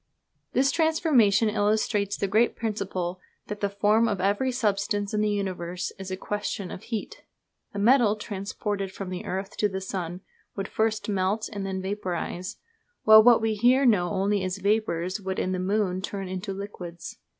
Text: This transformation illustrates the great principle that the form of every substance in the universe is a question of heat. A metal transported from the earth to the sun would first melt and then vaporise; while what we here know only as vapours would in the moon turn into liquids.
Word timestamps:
This 0.53 0.71
transformation 0.71 1.47
illustrates 1.47 2.17
the 2.17 2.27
great 2.27 2.55
principle 2.55 3.19
that 3.45 3.59
the 3.59 3.69
form 3.69 4.07
of 4.07 4.19
every 4.19 4.51
substance 4.51 5.13
in 5.13 5.21
the 5.21 5.29
universe 5.29 5.91
is 5.99 6.09
a 6.09 6.17
question 6.17 6.71
of 6.71 6.81
heat. 6.81 7.21
A 7.75 7.77
metal 7.77 8.15
transported 8.15 8.91
from 8.91 9.11
the 9.11 9.25
earth 9.25 9.55
to 9.57 9.69
the 9.69 9.79
sun 9.79 10.21
would 10.55 10.67
first 10.67 11.07
melt 11.07 11.49
and 11.53 11.67
then 11.67 11.83
vaporise; 11.83 12.55
while 13.03 13.21
what 13.21 13.41
we 13.43 13.53
here 13.53 13.85
know 13.85 14.09
only 14.09 14.43
as 14.43 14.57
vapours 14.57 15.21
would 15.21 15.37
in 15.37 15.51
the 15.51 15.59
moon 15.59 16.01
turn 16.01 16.27
into 16.27 16.51
liquids. 16.51 17.19